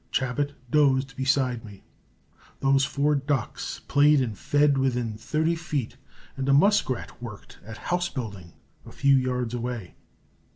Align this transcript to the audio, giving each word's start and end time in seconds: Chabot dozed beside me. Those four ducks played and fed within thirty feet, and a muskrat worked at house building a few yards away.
Chabot 0.09 0.53
dozed 0.71 1.15
beside 1.15 1.63
me. 1.63 1.83
Those 2.59 2.85
four 2.85 3.13
ducks 3.13 3.81
played 3.87 4.19
and 4.19 4.35
fed 4.35 4.75
within 4.79 5.15
thirty 5.15 5.53
feet, 5.53 5.95
and 6.35 6.49
a 6.49 6.53
muskrat 6.53 7.21
worked 7.21 7.59
at 7.63 7.77
house 7.77 8.09
building 8.09 8.53
a 8.83 8.91
few 8.91 9.15
yards 9.15 9.53
away. 9.53 9.93